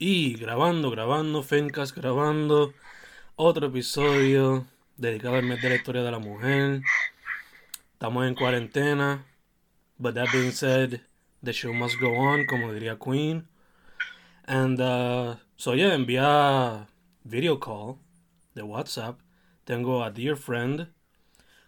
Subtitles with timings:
[0.00, 2.72] Y grabando, grabando, Fencast grabando
[3.34, 4.64] otro episodio
[4.96, 6.82] dedicado al mes de la historia de la mujer.
[7.94, 9.26] Estamos en cuarentena.
[9.98, 11.00] But that being said,
[11.42, 13.48] the show must go on, como diría Queen.
[14.44, 16.86] And uh, so yeah, envía
[17.24, 17.98] video call
[18.54, 19.16] de WhatsApp.
[19.66, 20.86] Tengo a dear friend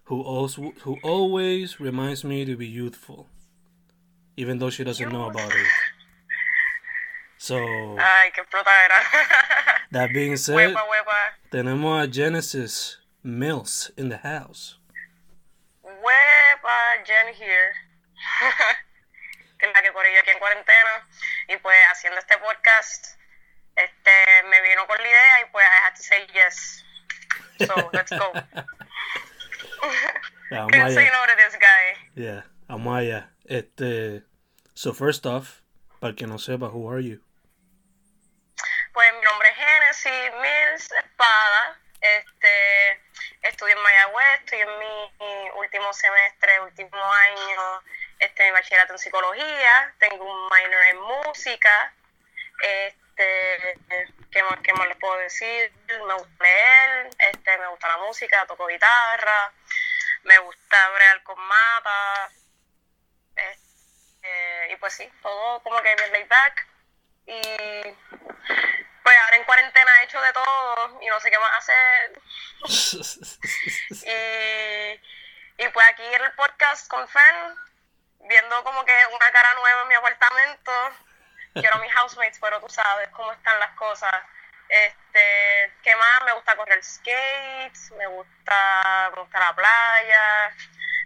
[0.04, 3.26] who also who always reminds me to be youthful,
[4.36, 5.66] even though she doesn't know about it.
[7.40, 8.44] So Ay, qué
[9.92, 11.32] that being said, huepa, huepa.
[11.50, 14.76] tenemos a Genesis Mills in the house.
[15.82, 17.72] Huepa, Jen here.
[19.58, 21.08] que es la que corrí aquí en cuarentena.
[21.48, 23.16] Y pues haciendo este podcast,
[23.74, 24.10] este
[24.50, 26.84] me vino con la idea y pues I had to say yes.
[27.66, 28.32] So, let's go.
[30.52, 31.96] Yeah, Couldn't say no to this guy.
[32.14, 33.30] Yeah, allá.
[33.48, 34.24] Este,
[34.74, 35.62] so first off,
[36.00, 37.20] para que no sepa, who are you?
[38.92, 41.78] Pues mi nombre es Genesis Mills Espada.
[42.00, 43.00] Este,
[43.42, 47.82] estudio en Mayagüez, estoy en mi, último semestre, último año,
[48.18, 51.92] este, mi bachillerato en psicología, tengo un minor en música.
[52.62, 53.78] Este,
[54.32, 55.72] ¿qué más, qué más les puedo decir?
[55.86, 59.52] Me gusta leer, este, me gusta la música, toco guitarra,
[60.24, 62.32] me gusta bregar con mapas.
[63.36, 66.66] Este, y pues sí, todo como que bien laid back.
[67.26, 67.40] Y
[69.40, 72.20] en cuarentena he hecho de todo y no sé qué más hacer.
[73.90, 77.54] Y, y pues aquí en el podcast con Fen,
[78.28, 80.72] viendo como que una cara nueva en mi apartamento.
[81.54, 84.14] Quiero a mis housemates, pero tú sabes cómo están las cosas.
[84.68, 86.24] Este, ¿qué más?
[86.24, 90.54] Me gusta correr skates, me gusta, me gusta la playa.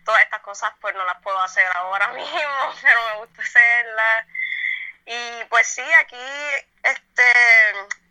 [0.05, 4.27] Todas estas cosas pues no las puedo hacer ahora mismo, pero me gusta hacerlas.
[5.07, 6.17] Y pues sí, aquí
[6.83, 7.33] este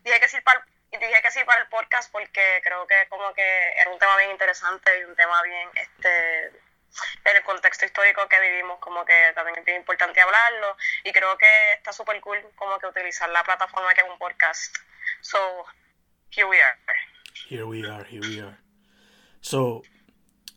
[0.04, 3.72] dije que sí para dije que sí para el podcast porque creo que como que
[3.80, 6.46] era un tema bien interesante y un tema bien este
[7.24, 11.36] en el contexto histórico que vivimos como que también es bien importante hablarlo y creo
[11.36, 14.76] que está súper cool como que utilizar la plataforma que es un podcast.
[15.20, 15.38] So,
[16.30, 16.78] here we are.
[17.50, 18.56] Here we are, here we are.
[19.40, 19.82] So,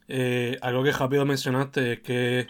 [0.07, 2.47] eh, algo que rápido mencionaste es que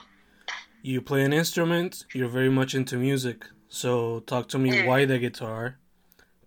[0.84, 3.46] you play an instrument, you're very much into music.
[3.70, 4.86] So, talk to me Yeah.
[4.86, 5.80] why the guitar.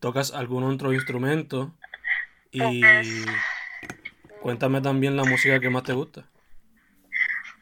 [0.00, 1.72] ¿Tocas algún otro instrumento?
[2.50, 3.26] Y Pues-
[4.40, 6.24] cuéntame también la música que más te gusta.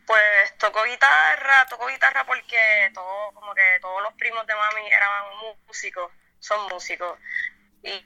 [0.06, 5.10] Pues toco guitarra, toco guitarra porque todo, como que todos los primos de mami eran
[5.66, 7.18] músicos, son músicos.
[7.88, 8.04] Y,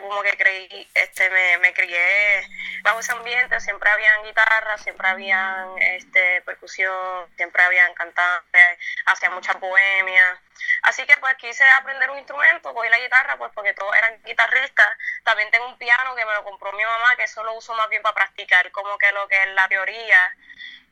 [0.00, 2.46] como que creí, este, me, me crié
[2.82, 9.54] bajo ese ambiente, siempre habían guitarras, siempre habían este, percusión, siempre habían cantantes, hacía mucha
[9.54, 10.40] bohemia.
[10.82, 14.98] Así que pues quise aprender un instrumento, cogí la guitarra pues porque todos eran guitarristas.
[15.24, 17.88] También tengo un piano que me lo compró mi mamá, que eso lo uso más
[17.88, 20.36] bien para practicar como que lo que es la teoría.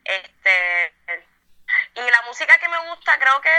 [0.04, 0.92] Este,
[1.94, 3.50] y la música que me gusta, creo que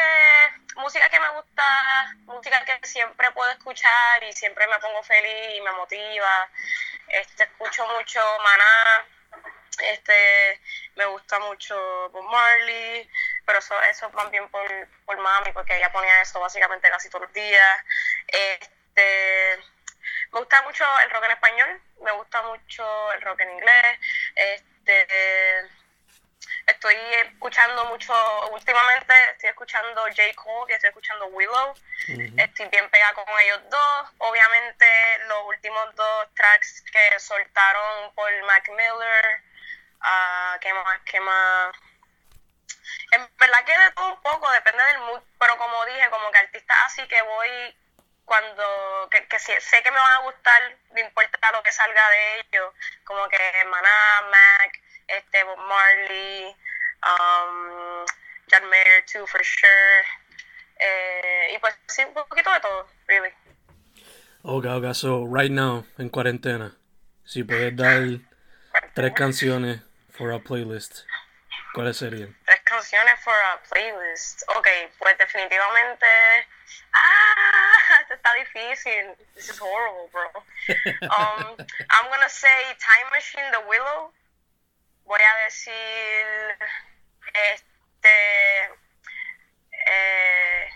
[0.75, 5.61] música que me gusta, música que siempre puedo escuchar y siempre me pongo feliz y
[5.61, 6.50] me motiva.
[7.07, 9.05] Este, escucho mucho Maná,
[9.79, 10.61] este,
[10.95, 13.09] me gusta mucho Bob Marley,
[13.45, 14.67] pero eso, eso es más bien por,
[15.05, 17.84] por mami, porque ella ponía eso básicamente casi todos los días.
[18.28, 19.59] Este,
[20.31, 23.99] me gusta mucho el rock en español, me gusta mucho el rock en inglés.
[24.35, 25.69] Este,
[26.78, 26.96] estoy
[27.26, 28.14] escuchando mucho,
[28.52, 30.22] últimamente estoy escuchando J.
[30.36, 31.74] Cole y estoy escuchando Willow.
[32.38, 34.10] Estoy bien pegada con ellos dos.
[34.20, 34.86] Obviamente
[35.28, 39.44] los últimos dos tracks que soltaron por Mac Miller.
[40.02, 41.00] ah, ¿Qué más?
[41.06, 41.76] ¿Qué más?
[43.12, 46.38] En verdad que de todo un poco, depende del mood, pero como dije, como que
[46.38, 47.76] artistas así que voy
[48.26, 52.09] cuando, que, que sé sé que me van a gustar, no importa lo que salga
[52.09, 52.74] de ellos,
[53.06, 56.56] como que Maná, Mac, este, Bob Marley,
[57.03, 58.06] um,
[58.50, 60.03] John Mayer too, for sure,
[60.80, 63.31] eh, y pues sí, un poquito de todo, really.
[64.44, 66.78] Ok, ok, so right now, en cuarentena,
[67.26, 68.20] si puedes dar
[68.94, 71.03] tres canciones for a playlist,
[71.73, 72.35] ¿cuáles serían?
[72.46, 74.44] Tres canciones for a playlist.
[74.55, 74.67] Ok,
[74.99, 76.05] pues definitivamente.
[76.94, 79.16] Ah, esto está difícil.
[79.35, 80.29] This is horrible, bro.
[81.02, 81.55] Um,
[81.91, 84.11] I'm gonna say Time Machine The Willow.
[85.05, 86.58] Voy a decir.
[87.53, 88.66] Este.
[89.72, 90.69] Eh,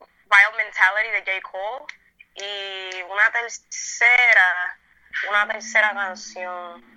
[0.00, 1.40] Wild Mentality de J.
[1.42, 1.86] Cole.
[2.34, 4.78] Y una tercera.
[5.28, 6.94] Una tercera canción.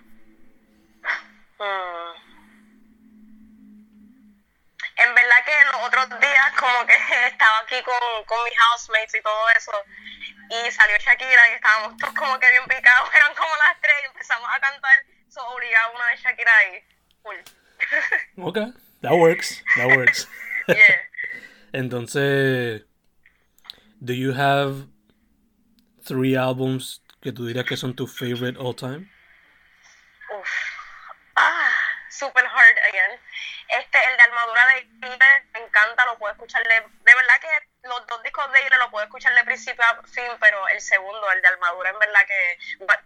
[1.60, 2.14] Hmm.
[4.98, 6.94] en verdad que los otros días como que
[7.28, 9.72] estaba aquí con, con mis housemates y todo eso
[10.50, 14.06] y salió Shakira y estábamos todos como que bien picados, eran como las tres y
[14.06, 16.84] empezamos a cantar, so obligado una de Shakira ahí,
[17.22, 17.36] full.
[18.40, 20.28] Okay, that works, that works.
[20.68, 20.76] yeah.
[21.74, 22.84] Entonces,
[24.04, 24.88] do you have
[26.04, 29.10] three albums que tú dirías que son tu favorite all time?
[30.34, 30.48] Uf.
[31.36, 31.72] Ah,
[32.10, 33.20] super hard again.
[33.80, 37.88] Este, el de Armadura de Ile, me encanta, lo puedo escuchar de, de verdad que
[37.88, 41.32] los dos discos de Ile lo puedo escuchar de principio a fin, pero el segundo,
[41.32, 42.60] el de Armadura, en verdad que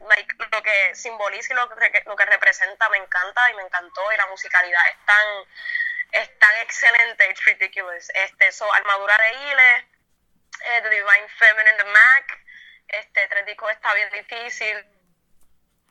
[0.07, 4.01] like, lo que simboliza y lo que, lo que representa me encanta y me encantó
[4.13, 5.27] y la musicalidad es tan,
[6.12, 8.09] es tan excelente, it's ridiculous.
[8.13, 9.77] Este, so, Armadura de Ile,
[10.65, 12.39] eh, The Divine Feminine, The Mac,
[12.88, 14.86] este, tres discos está bien difícil.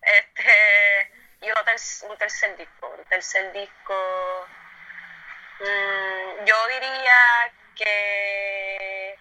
[0.03, 1.13] Este,
[1.43, 1.77] y otro ter
[2.09, 4.49] un tercer disco, un tercer disco.
[5.61, 9.19] Mmm, yo diría que.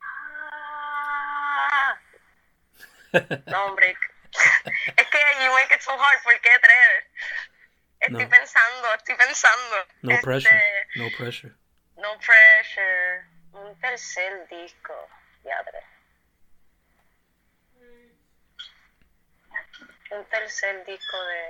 [0.00, 1.98] Ah,
[3.46, 3.96] no, hombre.
[4.96, 7.04] es que you make it so hard, ¿por qué tres?
[8.00, 8.28] Estoy No.
[8.30, 9.76] pensando, estoy pensando.
[10.02, 11.54] No Este, pressure, no pressure.
[11.96, 13.24] No pressure.
[13.52, 15.08] Un tercer disco.
[15.44, 15.84] Ya tres.
[20.10, 21.42] Un tercer disco de.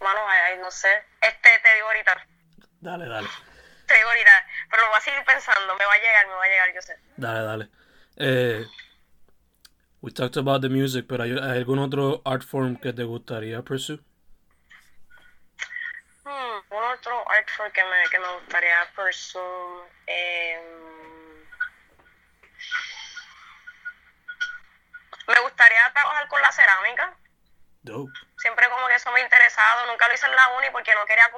[0.00, 0.88] Mano, ay, ay, no sé.
[1.20, 2.26] Este te digo ahorita.
[2.80, 3.28] Dale, dale,
[3.92, 4.46] Te digo ahorita.
[4.70, 5.76] Pero lo voy a seguir pensando.
[5.76, 6.98] Me va a llegar, me va a llegar, yo sé.
[7.18, 7.68] dale, dale.
[8.16, 8.66] Eh,
[10.00, 13.60] we talked about the music, pero ¿hay, hay algún otro art form que te gustaría
[13.62, 14.00] pursue?
[16.24, 19.84] Hmm, un otro art form que me, que me gustaría pursue.
[20.06, 21.44] em,
[25.28, 27.14] me gustaría trabajar con la cerámica.
[27.82, 28.12] Dope.
[28.38, 31.04] siempre como que eso me ha interesado, nunca lo hice en la uni porque no
[31.04, 31.28] quería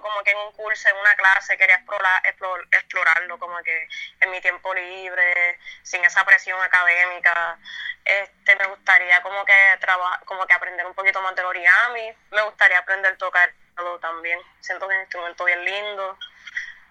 [0.00, 3.88] como que en un curso, en una clase, quería explorar, explor- explorarlo como que
[4.20, 7.58] en mi tiempo libre, sin esa presión académica.
[8.04, 12.42] Este, me gustaría como que traba- como que aprender un poquito más del origami, me
[12.42, 13.52] gustaría aprender a tocar
[14.00, 16.18] también, siento que es un instrumento bien lindo.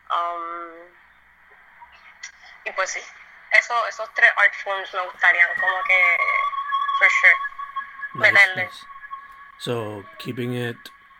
[0.10, 0.94] Um,
[2.66, 3.02] y pues sí,
[3.52, 6.18] eso, esos tres art forms me gustarían como que,
[7.00, 8.32] for sure.
[8.32, 8.86] Nice, nice.
[9.60, 10.78] So, keeping it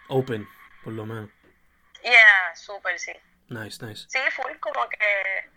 [0.10, 0.48] open,
[0.84, 1.30] por lo menos.
[2.04, 3.14] Yeah, súper, sí.
[3.50, 4.06] Nice, nice.
[4.10, 5.50] Sí, full, como que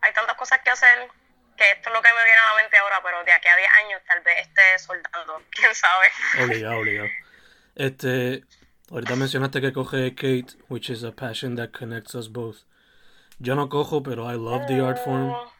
[0.00, 1.08] hay tantas cosas que hacer
[1.56, 3.56] que esto es lo que me viene a la mente ahora, pero de aquí a
[3.56, 6.06] 10 años tal vez esté soldando, quién sabe.
[6.44, 7.08] Obligado, obligado.
[7.74, 8.44] Este,
[8.90, 12.64] ahorita mencionaste que coge skate, which is a passion that connects us both.
[13.38, 15.30] Yo no cojo, pero I love the art form.
[15.30, 15.50] Mm,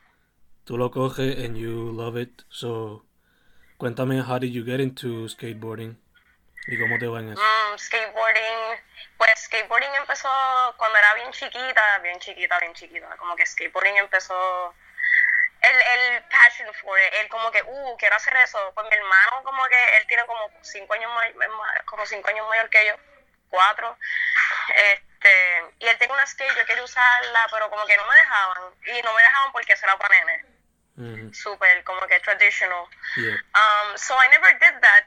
[0.64, 2.43] Tú lo coges and you love it.
[2.49, 3.05] So,
[3.79, 5.96] cuéntame, how did you get into skateboarding?
[6.67, 7.40] ¿Y cómo te va en eso?
[7.40, 8.66] Mm, skateboarding,
[9.46, 10.28] skateboarding empezó
[10.76, 14.75] cuando era bien chiquita, bien chiquita, bien chiquita, como que skateboarding empezó
[15.62, 19.43] el, el passion for it, el como que, uh, quiero hacer eso, pues mi hermano
[19.44, 22.94] como que, él tiene como cinco años may- ma- como cinco años mayor que yo,
[23.48, 23.96] cuatro,
[24.75, 28.75] este, y él tiene una skate, yo quería usarla, pero como que no me dejaban,
[28.87, 30.44] y no me dejaban porque eso era para nene,
[30.98, 33.37] Mhm, súper como que traditional, Yeah.
[33.54, 35.04] Um, so I never did that.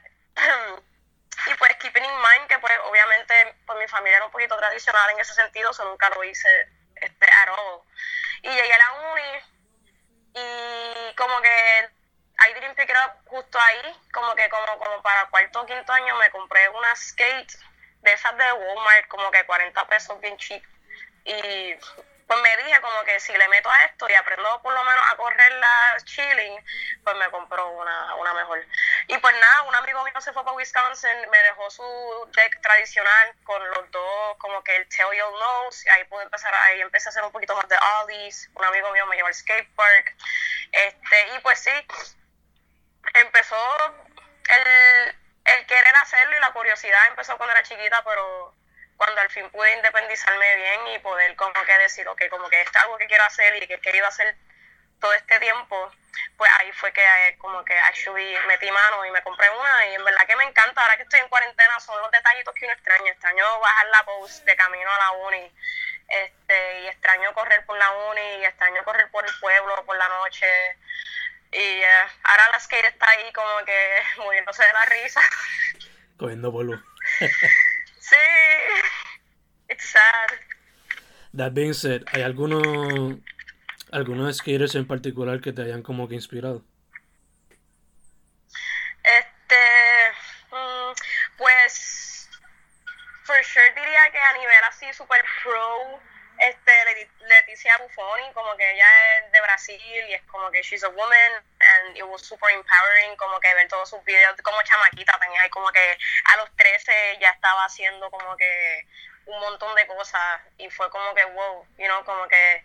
[1.46, 5.10] y pues keeping in mind que pues obviamente pues mi familia era un poquito tradicional
[5.10, 6.48] en ese sentido, so nunca lo hice
[6.96, 7.82] este all.
[8.42, 9.60] Y llegué a la uni
[10.34, 11.90] y como que
[12.48, 15.92] I didn't pick it up justo ahí, como que como, como para cuarto o quinto
[15.92, 17.52] año me compré una skate
[18.02, 20.62] de esas de Walmart, como que 40 pesos bien cheap.
[21.24, 21.74] Y
[22.30, 25.04] pues me dije como que si le meto a esto y aprendo por lo menos
[25.10, 26.64] a correrla chilling,
[27.02, 28.64] pues me compro una, una mejor.
[29.08, 31.82] Y pues nada, un amigo mío se fue para Wisconsin, me dejó su
[32.36, 36.54] deck tradicional con los dos, como que el tail you'll nose, y ahí pude empezar,
[36.54, 39.34] ahí empecé a hacer un poquito más de ollies, un amigo mío me llevó al
[39.34, 40.14] skate park,
[40.70, 41.86] este, y pues sí,
[43.14, 43.56] empezó
[44.50, 48.54] el, el querer hacerlo y la curiosidad empezó cuando era chiquita, pero
[49.00, 52.78] cuando al fin pude independizarme bien y poder como que decir, ok, como que esto
[52.78, 54.36] es algo que quiero hacer y que he querido hacer
[55.00, 55.90] todo este tiempo,
[56.36, 59.94] pues ahí fue que eh, como que actually metí mano y me compré una y
[59.94, 62.74] en verdad que me encanta, ahora que estoy en cuarentena son los detallitos que uno
[62.74, 65.50] extraña, extraño bajar la post de camino a la uni,
[66.06, 70.10] este, y extraño correr por la uni, y extraño correr por el pueblo por la
[70.10, 70.46] noche,
[71.52, 75.22] y eh, ahora la skate está ahí como que muriéndose de la risa.
[76.18, 76.74] Cogiendo polvo.
[81.32, 83.18] That being said, ¿hay algunos
[83.92, 86.64] algunos skaters en particular que te hayan como que inspirado?
[89.02, 89.56] Este,
[90.50, 90.92] mm,
[91.38, 92.28] pues,
[93.24, 96.00] for sure diría que a nivel así super pro
[97.30, 101.32] Leticia Buffoni, como que ella es de Brasil y es como que she's a woman
[101.60, 105.50] and it was super empowering, como que ver todos sus videos como chamaquita, tenía ahí
[105.50, 105.98] como que
[106.32, 108.86] a los 13 ya estaba haciendo como que
[109.26, 112.64] un montón de cosas y fue como que wow, you know, como que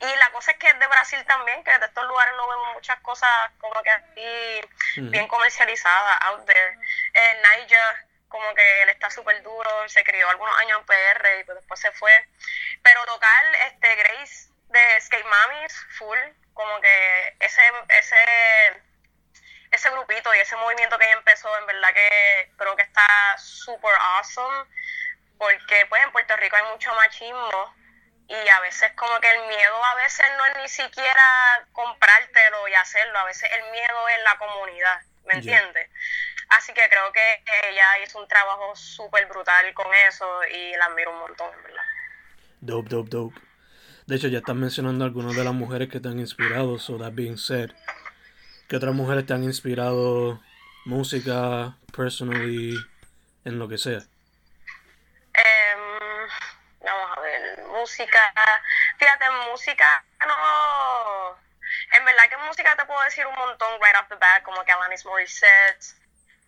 [0.00, 2.74] y la cosa es que es de Brasil también, que de estos lugares no vemos
[2.74, 4.60] muchas cosas como que así
[4.96, 6.78] bien comercializadas out there.
[7.14, 11.44] Eh, Niger, como que él está súper duro, se crió algunos años en PR y
[11.44, 12.12] pues después se fue.
[12.86, 16.18] Pero local, este Grace de Skate Mamis, full,
[16.54, 18.82] como que ese, ese,
[19.72, 23.92] ese grupito y ese movimiento que ella empezó, en verdad que creo que está súper
[23.92, 24.68] awesome,
[25.36, 27.74] porque pues en Puerto Rico hay mucho machismo
[28.28, 32.74] y a veces como que el miedo a veces no es ni siquiera comprártelo y
[32.74, 35.90] hacerlo, a veces el miedo es la comunidad, ¿me entiendes?
[36.50, 41.10] Así que creo que ella hizo un trabajo súper brutal con eso y la admiro
[41.10, 41.82] un montón, ¿verdad?
[42.66, 43.40] Dope, dope, dope.
[44.06, 47.12] De hecho, ya están mencionando algunas de las mujeres que te han inspirado, so that
[47.12, 47.70] being said.
[48.68, 50.42] ¿Qué otras mujeres te han inspirado
[50.84, 52.74] música, personally,
[53.44, 53.98] en lo que sea?
[55.38, 56.28] Um,
[56.84, 58.34] vamos a ver, música.
[58.98, 61.36] Fíjate, música no.
[61.96, 64.72] En verdad que música te puedo decir un montón right off the bat, como que
[64.72, 65.94] Alanis Morissette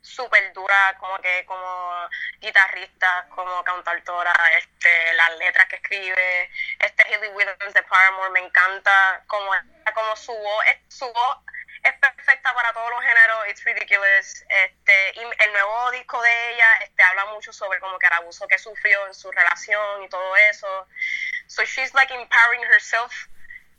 [0.08, 2.08] súper dura como que como
[2.40, 9.22] guitarrista, como cantautora, este, las letras que escribe, este Hilly Williams de Paramore me encanta,
[9.26, 9.50] como,
[9.94, 11.38] como su voz, es, su voz
[11.84, 16.76] es perfecta para todos los géneros, it's ridiculous, este, y el nuevo disco de ella
[16.82, 20.36] este, habla mucho sobre como que el abuso que sufrió en su relación y todo
[20.50, 20.88] eso,
[21.46, 23.12] so she's like empowering herself,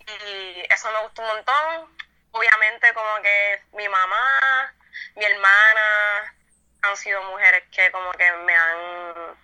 [0.06, 1.98] y eso me gustó un montón,
[2.32, 4.74] obviamente como que mi mamá,
[5.16, 6.36] mi hermana
[6.82, 9.38] han sido mujeres que como que me han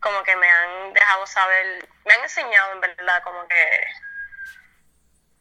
[0.00, 3.86] como que me han dejado saber, me han enseñado en verdad como que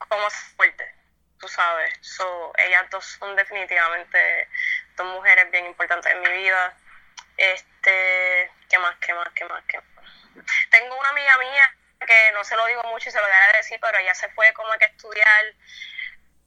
[0.07, 0.95] como fuerte,
[1.39, 1.93] tú sabes.
[2.01, 4.47] So, ellas dos son definitivamente
[4.95, 6.75] dos mujeres bien importantes en mi vida.
[7.37, 10.45] Este, ¿qué más, qué más, qué más, qué más?
[10.71, 11.75] Tengo una amiga mía
[12.05, 14.29] que no se lo digo mucho y se lo voy a decir, pero ella se
[14.29, 15.45] fue como que estudiar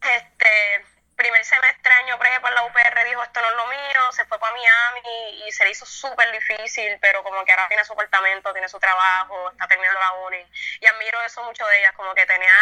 [0.03, 0.85] este
[1.21, 4.39] primer semestre año prepa en la UPR dijo esto no es lo mío, se fue
[4.39, 8.53] para Miami y se le hizo súper difícil, pero como que ahora tiene su apartamento,
[8.55, 10.43] tiene su trabajo, está terminando la uni.
[10.81, 12.57] Y admiro eso mucho de ella, como que tenía,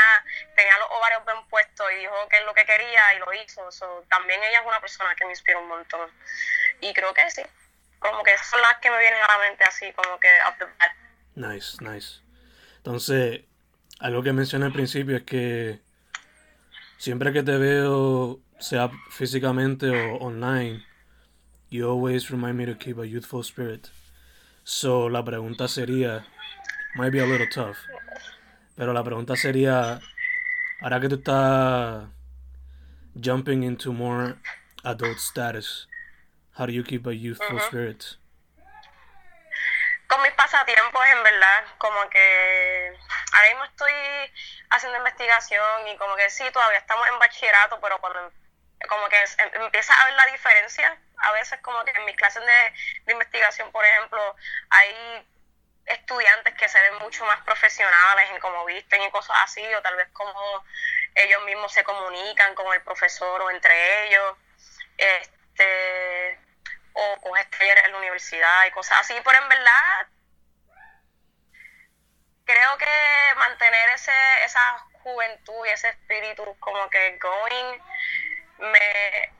[0.56, 3.68] tenía los ovarios bien puestos y dijo que es lo que quería y lo hizo.
[4.08, 6.10] también ella es una persona que me inspira un montón.
[6.80, 7.42] Y creo que sí,
[8.00, 10.64] como que son las que me vienen a la mente así, como que up the
[10.64, 10.92] bat.
[11.36, 12.20] Nice, nice.
[12.78, 13.42] Entonces,
[14.00, 15.78] algo que mencioné al principio es que
[16.98, 20.84] siempre que te veo sea físicamente o online,
[21.70, 23.90] you always remind me to keep a youthful spirit.
[24.64, 26.26] So la pregunta sería,
[26.96, 27.78] might be a little tough,
[28.76, 30.00] pero la pregunta sería,
[30.80, 32.08] ahora que tú estás
[33.14, 34.36] jumping into more
[34.84, 35.86] adult status,
[36.58, 38.18] how do you keep a youthful spirit?
[40.06, 42.92] Con mis pasatiempos, en verdad, como que
[43.32, 43.92] ahora mismo estoy
[44.70, 48.32] haciendo investigación y como que sí, todavía estamos en bachillerato, pero cuando
[48.86, 50.96] como que em, empieza a ver la diferencia.
[51.18, 54.36] A veces como que en mis clases de, investigación, por ejemplo,
[54.70, 55.26] hay
[55.86, 59.96] estudiantes que se ven mucho más profesionales en cómo visten y cosas así, o tal
[59.96, 60.64] vez como
[61.14, 64.36] ellos mismos se comunican con el profesor o entre ellos,
[64.96, 66.38] este,
[66.92, 70.06] o con talleres en la universidad y cosas así, pero en verdad
[72.44, 74.12] creo que mantener ese,
[74.44, 77.80] esa juventud y ese espíritu como que going
[78.58, 79.32] me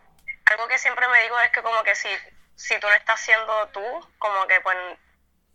[0.46, 2.08] algo que siempre me digo es que como que si,
[2.56, 4.76] si tú no estás siendo tú, como que pues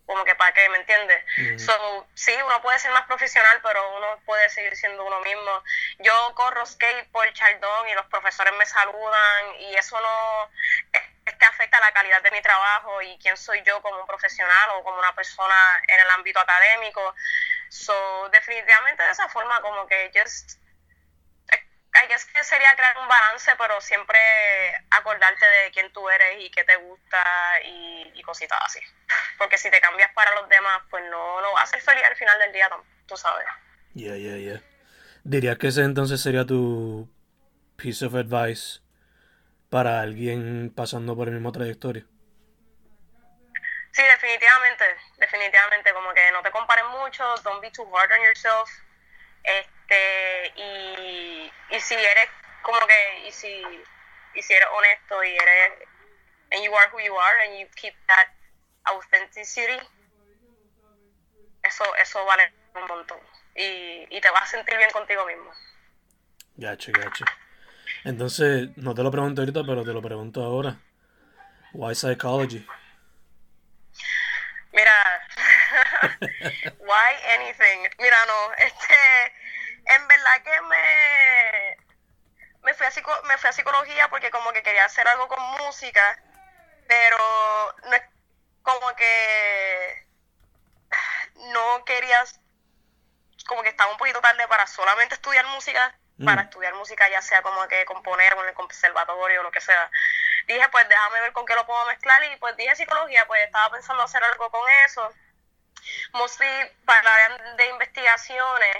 [0.05, 1.24] como que para qué, ¿me entiendes?
[1.63, 5.63] So, sí, uno puede ser más profesional, pero uno puede seguir siendo uno mismo.
[6.00, 10.51] Yo corro skate por Chaldón y los profesores me saludan y eso no
[11.25, 14.72] es que afecta la calidad de mi trabajo y quién soy yo como un profesional
[14.75, 15.55] o como una persona
[15.88, 17.15] en el ámbito académico.
[17.70, 20.60] So, definitivamente de esa forma como que just
[22.12, 24.17] es que sería crear un balance, pero siempre
[24.91, 27.24] acordarte de quién tú eres y qué te gusta
[27.65, 28.79] y, cositas así.
[29.38, 32.15] Porque si te cambias para los demás, pues no, no vas a ser feliz al
[32.15, 32.69] final del día,
[33.05, 33.45] tú sabes.
[33.93, 34.62] Yeah, yeah, yeah.
[35.24, 37.10] ¿Dirías que ese entonces sería tu
[37.75, 38.79] piece of advice
[39.69, 42.05] para alguien pasando por el mismo trayectoria?
[43.91, 44.86] Sí, definitivamente,
[45.17, 48.69] definitivamente, como que no te compares mucho, don't be too hard on yourself.
[49.43, 49.82] Este,
[50.55, 52.29] y, y si eres
[52.62, 53.63] como que, y si,
[54.35, 55.71] y si eres honesto y eres,
[56.51, 58.29] and you are who you are and you keep that
[58.89, 59.79] authenticity,
[61.63, 63.19] eso, eso vale un montón.
[63.55, 65.51] y, y te vas a sentir bien contigo mismo.
[66.55, 67.25] Gacho, gacho.
[68.03, 70.77] Entonces, no te lo pregunto ahorita, pero te lo pregunto ahora.
[71.73, 72.65] Why psychology?
[74.71, 75.27] Mira,
[76.79, 77.88] why anything?
[78.00, 78.95] Mira, no, este,
[79.85, 81.77] en verdad que me,
[82.63, 85.41] me fui a, psico- me fui a psicología porque como que quería hacer algo con
[85.63, 86.19] música,
[86.87, 87.17] pero
[87.85, 88.03] no es
[88.61, 90.07] como que
[91.53, 92.39] no querías,
[93.47, 96.45] como que estaba un poquito tarde para solamente estudiar música, para Mm.
[96.45, 99.89] estudiar música ya sea como que componer o en el conservatorio o lo que sea.
[100.47, 103.71] Dije, pues déjame ver con qué lo puedo mezclar y pues dije psicología, pues estaba
[103.71, 105.11] pensando hacer algo con eso
[106.13, 106.47] mostly
[106.85, 108.75] para el área de investigaciones.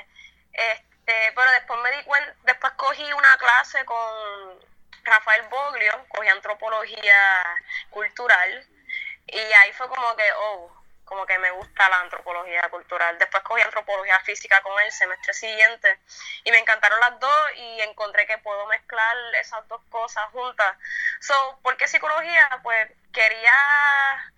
[0.54, 4.60] Este, pero después me di cuenta, después cogí una clase con
[5.04, 7.44] Rafael Boglio, cogí antropología
[7.90, 8.68] cultural
[9.28, 13.18] y ahí fue como que, oh, como que me gusta la antropología cultural.
[13.20, 16.00] Después cogí antropología física con el semestre siguiente
[16.44, 20.78] y me encantaron las dos y encontré que puedo mezclar esas dos cosas juntas.
[21.20, 22.60] So, ¿por qué psicología?
[22.64, 24.32] Pues quería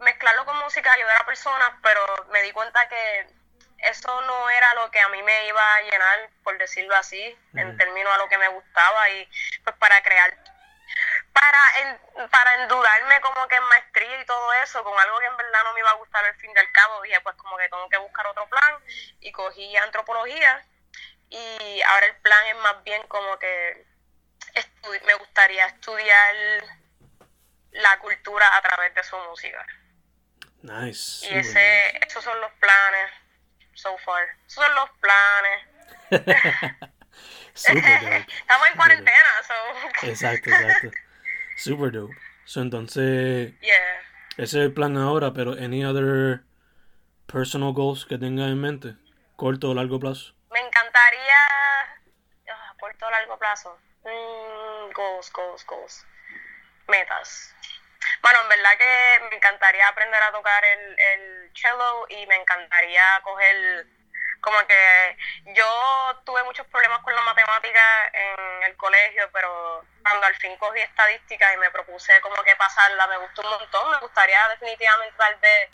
[0.00, 3.37] mezclarlo con música, ayudar a personas, pero me di cuenta que
[3.78, 7.76] eso no era lo que a mí me iba a llenar, por decirlo así, en
[7.76, 9.28] términos a lo que me gustaba y
[9.64, 10.36] pues para crear,
[11.32, 15.36] para, en- para endullarme como que en maestría y todo eso, con algo que en
[15.36, 17.68] verdad no me iba a gustar al fin y al cabo, dije pues como que
[17.68, 18.74] tengo que buscar otro plan
[19.20, 20.66] y cogí antropología
[21.30, 23.86] y ahora el plan es más bien como que
[25.04, 26.34] me gustaría estudiar
[27.72, 29.64] la cultura a través de su música.
[30.62, 31.26] Nice.
[31.26, 33.12] Y ese, esos son los planes,
[33.78, 34.22] so far.
[34.46, 35.58] Esos son los planes.
[37.54, 38.26] Super dope.
[38.40, 40.06] Estamos en cuarentena, so.
[40.06, 40.90] Exacto, exacto.
[41.56, 42.14] Super dope.
[42.44, 44.00] So, entonces, Yeah.
[44.36, 46.42] ese es el plan ahora, pero any other
[47.26, 48.94] personal goals que tengas en mente?
[49.36, 50.34] Corto o largo plazo.
[50.50, 51.36] Me encantaría.
[52.50, 53.78] ah, corto o largo plazo.
[54.04, 56.06] Mm, goals, goals, goals.
[56.88, 57.54] Metas.
[58.28, 63.02] Bueno, en verdad que me encantaría aprender a tocar el, el cello y me encantaría
[63.22, 63.86] coger.
[64.42, 65.16] Como que
[65.54, 67.80] yo tuve muchos problemas con la matemática
[68.12, 73.06] en el colegio, pero cuando al fin cogí estadística y me propuse como que pasarla,
[73.06, 73.92] me gustó un montón.
[73.92, 75.70] Me gustaría definitivamente tal vez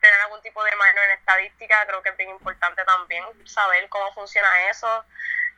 [0.00, 4.14] tener algún tipo de minor en estadística, creo que es bien importante también saber cómo
[4.14, 5.04] funciona eso.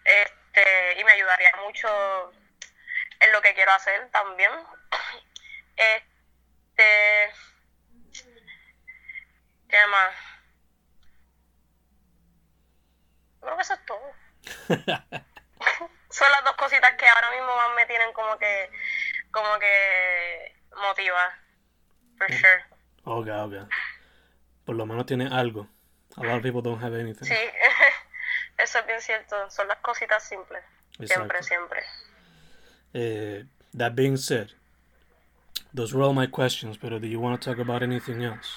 [0.05, 2.33] Este, y me ayudaría mucho
[3.21, 4.51] en lo que quiero hacer también.
[5.77, 6.10] Este,
[9.69, 10.15] ¿qué más?
[13.41, 14.13] Creo que eso es todo.
[16.11, 18.71] Son las dos cositas que ahora mismo más me tienen como que,
[19.31, 21.31] como que motivar.
[22.19, 22.65] For sure.
[23.05, 23.67] Okay, okay.
[24.65, 25.69] Por lo menos tiene algo.
[26.17, 27.25] A lot of people don't have anything.
[27.25, 27.35] Sí,
[28.59, 29.49] eso es bien cierto.
[29.51, 30.63] Son las cositas simples.
[30.99, 31.43] Siempre, Exacto.
[31.43, 31.83] siempre.
[32.93, 33.45] Eh,
[33.77, 34.51] that being said,
[35.75, 38.49] those were all my questions, pero do you want to talk about anything else?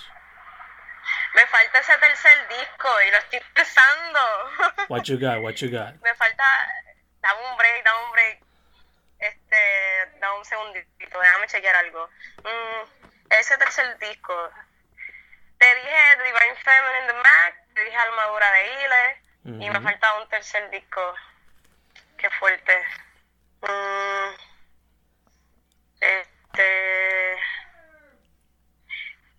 [1.36, 4.20] Me falta ese tercer disco y lo estoy pensando.
[4.90, 5.42] What you got?
[5.42, 5.96] What you got?
[6.04, 6.44] Me falta.
[7.22, 8.40] Dame un break, dame un break.
[9.20, 12.10] Este, dame un segundito, déjame chequear algo.
[12.44, 12.84] Mm,
[13.32, 14.34] ese tercer disco.
[15.58, 19.22] Te dije The Divine Feminine The Mac, te dije Armadura de Ile,
[19.66, 19.84] y me Ujú.
[19.84, 21.14] falta un tercer disco.
[22.18, 22.84] Qué fuerte.
[23.62, 24.36] Mm,
[26.54, 27.38] este.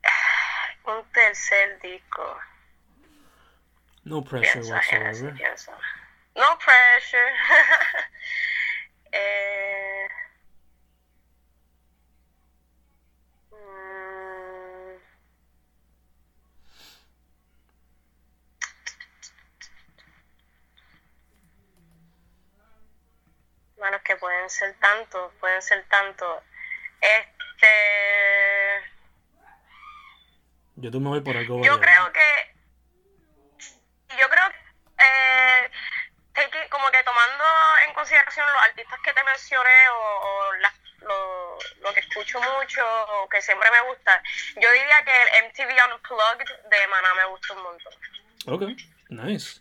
[0.86, 2.38] Un tercer disco.
[4.04, 5.34] No pressure Genesis, whatsoever.
[6.36, 7.32] No pressure.
[9.12, 10.08] eh,
[13.50, 14.98] mm,
[23.78, 26.42] bueno, que pueden ser tantos, pueden ser tantos.
[27.04, 28.84] Este.
[30.76, 32.10] Yo tú me voy por algo Yo variado.
[32.10, 32.54] creo que
[34.18, 34.46] yo creo
[34.98, 35.70] eh,
[36.32, 37.44] take como que tomando
[37.86, 42.82] en consideración los artistas que te mencioné o, o las- lo, lo que escucho mucho
[43.14, 44.22] o que siempre me gusta,
[44.60, 47.92] yo diría que el MTV Unplugged de Maná me gusta un montón.
[48.46, 48.76] Okay,
[49.10, 49.60] nice.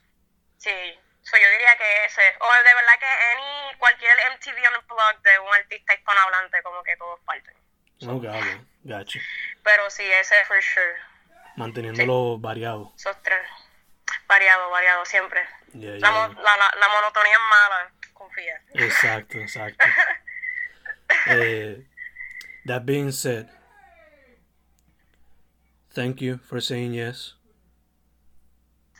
[0.57, 5.39] Sí, so yo diría que ese, o de verdad que any, cualquier MTV Unplugged de
[5.39, 7.55] un artista hispanohablante, como que todos parten.
[8.05, 8.61] Okay, okay.
[8.83, 9.19] Gotcha.
[9.63, 10.95] Pero sí, ese for sure.
[11.55, 12.91] Manteniéndolo variado.
[12.97, 13.39] Esos tres.
[14.27, 15.41] Variado, variado, siempre.
[15.73, 15.99] Yeah, yeah.
[15.99, 18.61] la, la, la monotonía es mala, confía.
[18.73, 19.85] Exacto, exacto.
[21.27, 21.85] Eh,
[22.65, 23.47] that being said,
[25.93, 27.35] thank you for saying yes.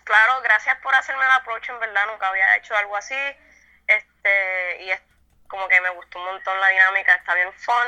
[0.04, 3.16] Claro, gracias por hacerme el approach, en verdad, nunca había hecho algo así.
[3.88, 5.02] Este, y es
[5.48, 7.88] como que me gustó un montón la dinámica, está bien fun.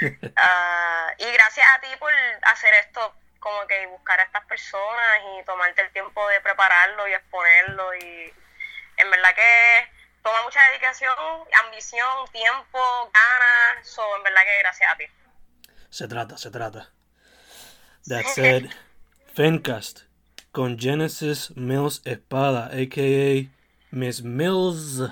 [0.38, 5.44] Ah, y gracias a ti por hacer esto, como que buscar a estas personas y
[5.44, 7.94] tomarte el tiempo de prepararlo y exponerlo.
[7.94, 8.34] Y
[8.96, 9.88] en verdad que
[10.22, 11.14] toma mucha dedicación,
[11.64, 13.86] ambición, tiempo, ganas.
[13.86, 15.04] So, en verdad que gracias a ti.
[15.90, 16.90] Se trata, se trata.
[18.08, 18.70] That said,
[19.34, 20.05] Fencast
[20.56, 23.46] con Genesis Mills Espada, a.k.a.
[23.90, 25.02] Miss Mills.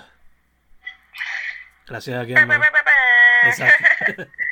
[1.87, 2.35] Gracias a.
[3.44, 4.26] Exacto.